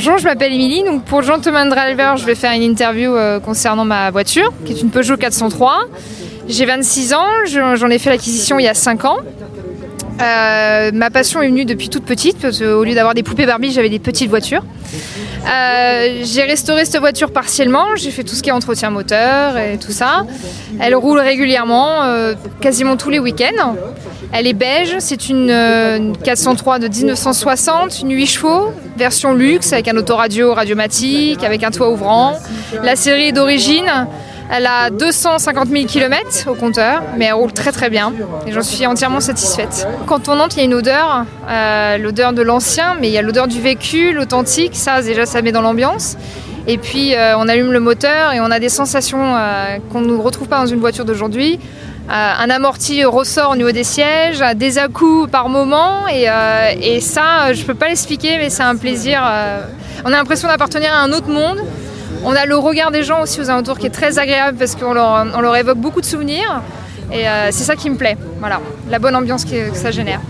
Bonjour, 0.00 0.16
je 0.18 0.22
m'appelle 0.26 0.52
Émilie. 0.52 0.84
Donc 0.84 1.02
pour 1.06 1.22
Gentleman 1.22 1.68
Driver, 1.68 2.16
je 2.18 2.24
vais 2.24 2.36
faire 2.36 2.52
une 2.52 2.62
interview 2.62 3.16
euh, 3.16 3.40
concernant 3.40 3.84
ma 3.84 4.12
voiture, 4.12 4.52
qui 4.64 4.72
est 4.72 4.80
une 4.80 4.90
Peugeot 4.90 5.16
403. 5.16 5.86
J'ai 6.46 6.66
26 6.66 7.14
ans, 7.14 7.26
je- 7.46 7.74
j'en 7.74 7.90
ai 7.90 7.98
fait 7.98 8.10
l'acquisition 8.10 8.60
il 8.60 8.64
y 8.64 8.68
a 8.68 8.74
5 8.74 9.04
ans. 9.04 9.16
Euh, 10.20 10.90
ma 10.92 11.10
passion 11.10 11.40
est 11.42 11.48
venue 11.48 11.64
depuis 11.64 11.88
toute 11.88 12.04
petite, 12.04 12.38
parce 12.40 12.58
qu'au 12.58 12.84
lieu 12.84 12.94
d'avoir 12.94 13.14
des 13.14 13.22
poupées 13.22 13.46
Barbie, 13.46 13.70
j'avais 13.70 13.88
des 13.88 13.98
petites 13.98 14.28
voitures. 14.28 14.64
Euh, 15.48 16.22
j'ai 16.24 16.42
restauré 16.42 16.84
cette 16.84 17.00
voiture 17.00 17.30
partiellement, 17.30 17.86
j'ai 17.96 18.10
fait 18.10 18.24
tout 18.24 18.34
ce 18.34 18.42
qui 18.42 18.50
est 18.50 18.52
entretien 18.52 18.90
moteur 18.90 19.56
et 19.56 19.78
tout 19.78 19.92
ça. 19.92 20.26
Elle 20.80 20.94
roule 20.94 21.20
régulièrement, 21.20 22.02
euh, 22.02 22.34
quasiment 22.60 22.96
tous 22.96 23.10
les 23.10 23.18
week-ends. 23.18 23.76
Elle 24.32 24.46
est 24.46 24.54
beige, 24.54 24.96
c'est 24.98 25.28
une, 25.28 25.50
une 25.50 26.16
403 26.16 26.80
de 26.80 26.88
1960, 26.88 28.00
une 28.00 28.12
8 28.12 28.26
chevaux, 28.26 28.72
version 28.96 29.32
luxe 29.32 29.72
avec 29.72 29.88
un 29.88 29.96
autoradio 29.96 30.52
radiomatique, 30.52 31.44
avec 31.44 31.62
un 31.62 31.70
toit 31.70 31.90
ouvrant. 31.90 32.34
La 32.82 32.96
série 32.96 33.28
est 33.28 33.32
d'origine, 33.32 34.06
elle 34.50 34.66
a 34.66 34.90
250 34.90 35.68
000 35.68 35.84
km 35.86 36.48
au 36.48 36.54
compteur, 36.54 37.02
mais 37.16 37.26
elle 37.26 37.34
roule 37.34 37.52
très 37.52 37.72
très 37.72 37.90
bien 37.90 38.12
et 38.46 38.52
j'en 38.52 38.62
suis 38.62 38.86
entièrement 38.86 39.20
satisfaite. 39.20 39.86
Quand 40.06 40.28
on 40.28 40.40
entre, 40.40 40.56
il 40.56 40.60
y 40.60 40.62
a 40.62 40.64
une 40.64 40.74
odeur, 40.74 41.24
euh, 41.48 41.98
l'odeur 41.98 42.32
de 42.32 42.42
l'ancien, 42.42 42.96
mais 42.98 43.08
il 43.08 43.12
y 43.12 43.18
a 43.18 43.22
l'odeur 43.22 43.46
du 43.46 43.60
vécu, 43.60 44.12
l'authentique, 44.12 44.74
ça 44.74 45.02
déjà 45.02 45.26
ça 45.26 45.42
met 45.42 45.52
dans 45.52 45.60
l'ambiance. 45.60 46.16
Et 46.66 46.78
puis 46.78 47.14
euh, 47.14 47.36
on 47.36 47.48
allume 47.48 47.72
le 47.72 47.80
moteur 47.80 48.32
et 48.32 48.40
on 48.40 48.50
a 48.50 48.58
des 48.58 48.68
sensations 48.68 49.36
euh, 49.36 49.78
qu'on 49.92 50.00
ne 50.00 50.14
retrouve 50.14 50.48
pas 50.48 50.58
dans 50.58 50.66
une 50.66 50.80
voiture 50.80 51.04
d'aujourd'hui. 51.04 51.58
Un 52.10 52.48
amorti 52.48 53.04
ressort 53.04 53.50
au 53.50 53.56
niveau 53.56 53.70
des 53.70 53.84
sièges, 53.84 54.42
des 54.56 54.78
à-coups 54.78 55.30
par 55.30 55.50
moment 55.50 56.06
et, 56.08 57.00
ça 57.02 57.52
je 57.52 57.62
peux 57.64 57.74
pas 57.74 57.88
l'expliquer 57.88 58.38
mais 58.38 58.48
c'est 58.48 58.62
un 58.62 58.76
plaisir. 58.76 59.20
on 60.06 60.08
a 60.08 60.12
l'impression 60.12 60.48
d'appartenir 60.48 60.90
à 60.90 61.02
un 61.02 61.12
autre 61.12 61.28
monde. 61.28 61.58
On 62.24 62.32
a 62.34 62.46
le 62.46 62.56
regard 62.56 62.90
des 62.90 63.02
gens 63.02 63.22
aussi 63.22 63.40
aux 63.40 63.50
alentours 63.50 63.78
qui 63.78 63.86
est 63.86 63.90
très 63.90 64.18
agréable 64.18 64.58
parce 64.58 64.74
qu'on 64.74 64.92
leur, 64.92 65.56
évoque 65.56 65.78
beaucoup 65.78 66.00
de 66.00 66.06
souvenirs 66.06 66.62
et 67.12 67.28
euh, 67.28 67.48
c'est 67.50 67.64
ça 67.64 67.76
qui 67.76 67.88
me 67.90 67.96
plaît. 67.96 68.16
Voilà, 68.40 68.60
la 68.90 68.98
bonne 68.98 69.14
ambiance 69.16 69.44
que, 69.44 69.74
ça 69.74 69.90
génère. 69.90 70.20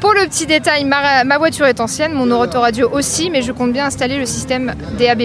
Pour 0.00 0.14
le 0.14 0.26
petit 0.26 0.46
détail, 0.46 0.84
ma, 0.84 1.38
voiture 1.38 1.66
est 1.66 1.80
ancienne, 1.80 2.12
mon 2.12 2.30
autoradio 2.30 2.88
aussi, 2.90 3.30
mais 3.30 3.42
je 3.42 3.52
compte 3.52 3.72
bien 3.72 3.86
installer 3.86 4.18
le 4.18 4.26
système 4.26 4.74
DAB+, 4.98 5.24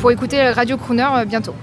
pour 0.00 0.10
écouter 0.10 0.50
Radio 0.50 0.76
Crooner 0.76 1.08
euh, 1.16 1.24
bientôt. 1.24 1.54